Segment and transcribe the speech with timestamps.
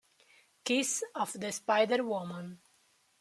[0.65, 2.59] Kiss of the Spider Woman